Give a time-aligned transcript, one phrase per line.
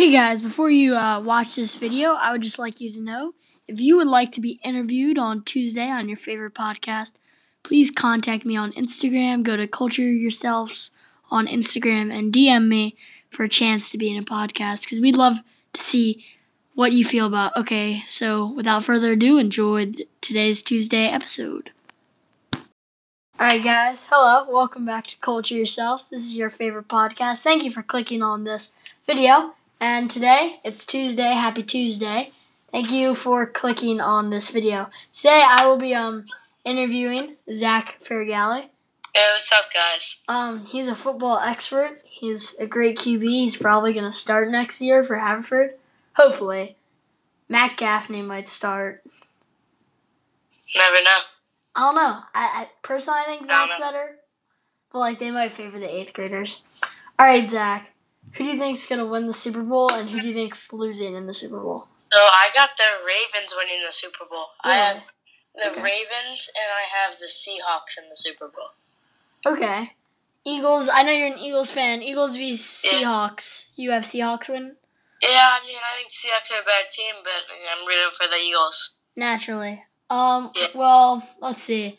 [0.00, 3.34] Hey guys, before you uh, watch this video, I would just like you to know
[3.68, 7.12] if you would like to be interviewed on Tuesday on your favorite podcast,
[7.62, 9.42] please contact me on Instagram.
[9.42, 10.90] Go to Culture Yourselves
[11.30, 12.96] on Instagram and DM me
[13.28, 15.40] for a chance to be in a podcast because we'd love
[15.74, 16.24] to see
[16.74, 17.54] what you feel about.
[17.54, 19.92] Okay, so without further ado, enjoy
[20.22, 21.72] today's Tuesday episode.
[23.38, 26.08] Alright, guys, hello, welcome back to Culture Yourselves.
[26.08, 27.42] This is your favorite podcast.
[27.42, 28.76] Thank you for clicking on this
[29.06, 29.56] video.
[29.80, 31.32] And today, it's Tuesday.
[31.32, 32.30] Happy Tuesday.
[32.70, 34.90] Thank you for clicking on this video.
[35.12, 36.26] Today, I will be um
[36.64, 38.68] interviewing Zach Ferragalli.
[39.14, 40.22] Hey, what's up, guys?
[40.28, 42.00] Um, he's a football expert.
[42.04, 43.24] He's a great QB.
[43.24, 45.74] He's probably going to start next year for Haverford.
[46.14, 46.76] Hopefully.
[47.48, 49.02] Matt Gaffney might start.
[50.76, 51.18] Never know.
[51.74, 52.18] I don't know.
[52.34, 53.84] I, I personally I think Zach's know.
[53.84, 54.16] better.
[54.92, 56.62] But like they might favor the eighth graders.
[57.18, 57.90] Alright, Zach.
[58.34, 61.14] Who do you think's gonna win the Super Bowl and who do you think's losing
[61.14, 61.88] in the Super Bowl?
[62.12, 64.46] So I got the Ravens winning the Super Bowl.
[64.62, 65.04] I have
[65.54, 65.82] the Okay.
[65.82, 68.70] Ravens and I have the Seahawks in the Super Bowl.
[69.46, 69.94] Okay.
[70.44, 72.02] Eagles I know you're an Eagles fan.
[72.02, 73.72] Eagles v Seahawks.
[73.76, 74.76] You have Seahawks win?
[75.22, 78.36] Yeah, I mean, I think Seahawks are a bad team, but I'm rooting for the
[78.36, 78.94] Eagles.
[79.16, 79.84] Naturally.
[80.08, 80.68] Um Yeah.
[80.74, 81.98] well, let's see.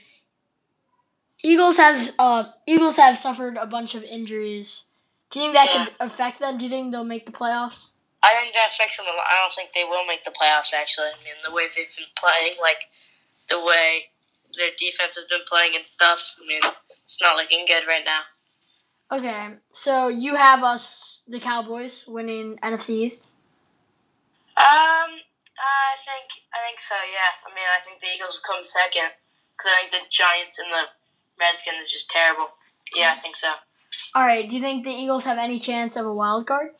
[1.44, 4.91] Eagles have uh Eagles have suffered a bunch of injuries.
[5.32, 5.86] Do you think that Yeah.
[5.86, 6.58] could affect them?
[6.58, 7.92] Do you think they'll make the playoffs?
[8.22, 9.26] I think that affects them a lot.
[9.28, 11.08] I don't think they will make the playoffs, actually.
[11.08, 12.84] I mean, the way they've been playing, like,
[13.48, 14.12] the way
[14.54, 16.62] their defense has been playing and stuff, I mean,
[17.04, 18.24] it's not looking good right now.
[19.12, 23.28] Okay, so you have us, the Cowboys, winning NFC East.
[24.56, 25.24] Um,
[25.58, 26.96] I think I think so.
[27.12, 27.34] Yeah.
[27.46, 29.12] I mean, I think the Eagles will come second
[29.58, 30.90] because I think the Giants and the
[31.40, 32.52] Redskins are just terrible.
[32.94, 33.54] Yeah, I think so.
[34.14, 36.72] All right, do you think the Eagles have any chance of a wild card?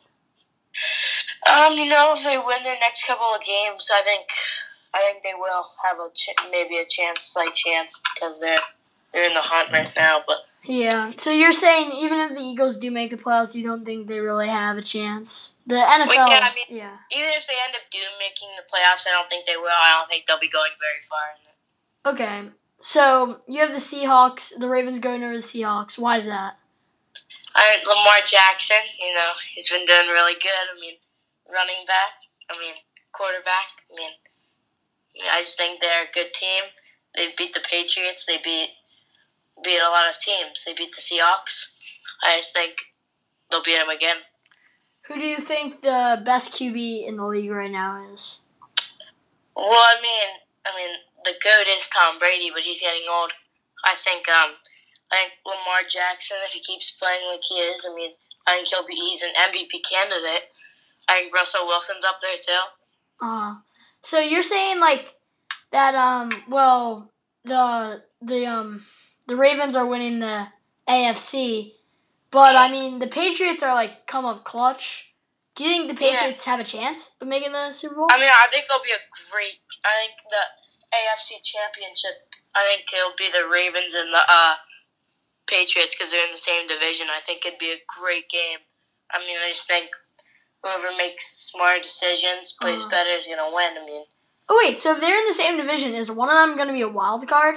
[1.50, 4.26] Um, you know, if they win their next couple of games, I think
[4.94, 8.58] I think they will have a ch- maybe a chance, slight chance, because they're
[9.12, 10.22] they're in the hunt right now.
[10.26, 11.10] But Yeah.
[11.12, 14.20] So you're saying even if the Eagles do make the playoffs, you don't think they
[14.20, 15.60] really have a chance?
[15.66, 16.14] The NFL.
[16.14, 16.96] yeah, I mean- yeah.
[17.10, 19.68] even if they end up doing making the playoffs, I don't think they will.
[19.68, 21.26] I don't think they'll be going very far.
[21.36, 22.22] In it.
[22.22, 22.50] Okay.
[22.78, 25.98] So you have the Seahawks, the Ravens going over the Seahawks.
[25.98, 26.56] Why is that?
[27.54, 30.72] I Lamar Jackson, you know, he's been doing really good.
[30.72, 30.96] I mean,
[31.52, 32.74] running back, I mean,
[33.12, 33.84] quarterback.
[33.90, 34.12] I mean,
[35.30, 36.64] I just think they're a good team.
[37.16, 38.24] They beat the Patriots.
[38.24, 38.70] They beat
[39.62, 40.64] beat a lot of teams.
[40.64, 41.72] They beat the Seahawks.
[42.22, 42.94] I just think
[43.50, 44.18] they'll beat them again.
[45.08, 48.42] Who do you think the best QB in the league right now is?
[49.54, 53.32] Well, I mean, I mean, the goat is Tom Brady, but he's getting old.
[53.84, 54.52] I think, um,
[55.12, 58.12] I think Lamar Jackson, if he keeps playing like he is, I mean,
[58.46, 60.48] I think he'll be he's an MVP candidate.
[61.08, 62.62] I think Russell Wilson's up there too.
[63.20, 63.56] Uh,
[64.02, 65.14] so you're saying like
[65.70, 65.94] that?
[65.94, 66.44] Um.
[66.48, 67.10] Well,
[67.44, 68.82] the the um
[69.26, 70.48] the Ravens are winning the
[70.88, 71.72] AFC,
[72.30, 75.14] but I mean the Patriots are like come up clutch.
[75.54, 76.12] Do you think the Yeah.
[76.12, 78.08] Patriots have a chance of making the Super Bowl?
[78.10, 79.60] I mean, I think it'll be a great.
[79.84, 82.32] I think the AFC Championship.
[82.54, 84.54] I think it'll be the Ravens and the uh,
[85.46, 87.08] Patriots because they're in the same division.
[87.10, 88.58] I think it'd be a great game.
[89.10, 89.90] I mean, I just think
[90.62, 92.90] whoever makes smart decisions, plays Uh-huh.
[92.90, 93.76] better, is gonna win.
[93.78, 94.04] I mean,
[94.48, 96.74] oh wait, so if they're in the same division, is one of them going to
[96.74, 97.56] be a wild card?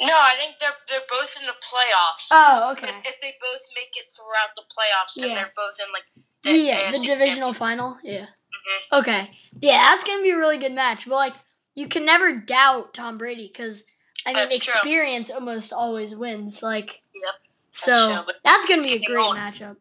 [0.00, 2.26] no, I think they're they're both in the playoffs.
[2.32, 2.88] Oh, okay.
[3.04, 5.26] If they both make it throughout the playoffs Yeah.
[5.26, 6.04] and they're both in like
[6.42, 7.98] the yeah, the AFC divisional final.
[8.02, 8.26] Yeah.
[8.26, 8.98] Mhm.
[8.98, 9.38] Okay.
[9.60, 11.04] Yeah, that's gonna be a really good match.
[11.06, 11.34] But like,
[11.76, 13.84] you can never doubt Tom Brady because
[14.26, 14.74] I mean, That's true.
[14.74, 16.62] experience almost always wins.
[16.62, 17.34] Like, Yep.
[17.72, 19.36] so true, that's gonna be a great old.
[19.36, 19.76] matchup.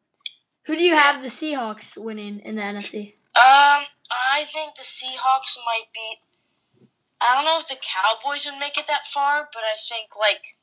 [0.65, 3.15] Who do you have the Seahawks winning in the NFC?
[3.35, 6.19] Um, I think the Seahawks might beat.
[7.19, 10.57] I don't know if the Cowboys would make it that far, but I think like,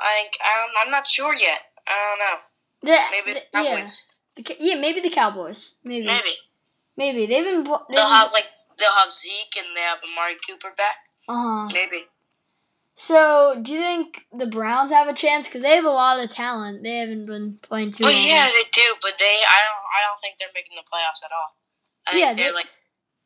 [0.00, 1.62] I think don't, I'm not sure yet.
[1.86, 2.40] I don't know.
[2.82, 4.02] The, Maybe the the- yeah, Cowboys.
[4.36, 5.76] the, yeah, maybe the Cowboys.
[5.84, 6.34] Maybe, maybe,
[6.96, 7.64] Maybe they've been.
[7.64, 8.46] They've they'll been have like
[8.78, 10.96] they'll have Zeke and they have Amari Cooper back.
[11.28, 11.68] uh-huh.
[11.72, 12.06] Maybe.
[13.10, 15.48] So, do you think the Browns have a chance?
[15.48, 16.84] Because they have a lot of talent.
[16.84, 18.28] They haven't been playing too oh, Well, long.
[18.28, 21.34] yeah, they do, but they I don't I don't think they're making the playoffs at
[21.34, 21.58] all.
[22.06, 22.70] I think Yeah, they're they- like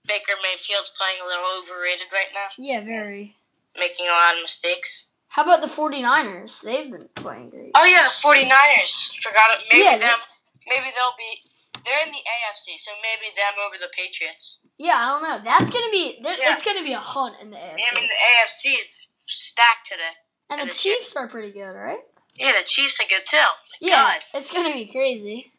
[0.09, 3.37] Baker Mayfield's playing a little overrated right now, Yeah, very.
[3.77, 5.11] making a lot of mistakes.
[5.29, 6.63] How about the 49ers?
[6.63, 7.73] They've been playing great.
[7.75, 9.13] Oh yeah, the 49ers.
[9.21, 9.67] Forgot it.
[9.71, 10.21] Maybe Yeah, them.
[10.67, 11.45] Maybe they'll be.
[11.85, 14.61] They're in the AFC, so maybe them over the Patriots.
[14.79, 15.41] Yeah, I don't know.
[15.45, 16.17] That's gonna be.
[16.25, 16.55] Yeah.
[16.57, 17.85] It's gonna be a hunt in the AFC.
[17.85, 20.03] I mean, the AFC is stacked today.
[20.50, 22.00] and and the the Chiefs are pretty good, right?
[22.37, 23.37] Yeah, the Chiefs are good too.
[23.37, 24.21] My Yeah, God.
[24.35, 25.53] it's gonna be crazy.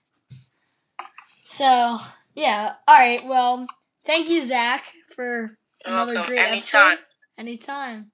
[1.48, 2.00] So
[2.34, 2.74] yeah.
[2.88, 3.26] All right.
[3.26, 3.68] Well,
[4.06, 4.84] thank you, Zach,
[5.16, 6.36] for another welcome.
[6.36, 6.94] great Anytime.
[6.94, 7.06] episode.
[7.38, 8.12] Anytime.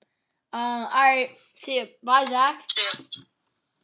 [0.53, 0.59] Um.
[0.61, 1.29] All right.
[1.53, 1.87] See you.
[2.03, 2.61] Bye, Zach.
[2.75, 3.21] See ya.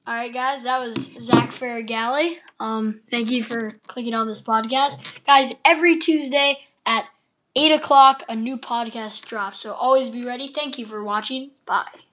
[0.06, 0.64] All right, guys.
[0.64, 2.36] That was Zach Farragalli.
[2.60, 3.02] Um.
[3.10, 5.54] Thank you for clicking on this podcast, guys.
[5.66, 7.06] Every Tuesday at
[7.58, 9.60] eight o'clock, a new podcast drops.
[9.60, 10.48] So always be ready.
[10.48, 11.52] Thank you for watching.
[11.66, 12.07] Bye.